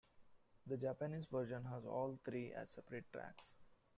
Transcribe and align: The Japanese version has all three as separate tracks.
The 0.65 0.77
Japanese 0.77 1.25
version 1.27 1.63
has 1.65 1.85
all 1.85 2.17
three 2.25 2.51
as 2.53 2.71
separate 2.71 3.13
tracks. 3.13 3.53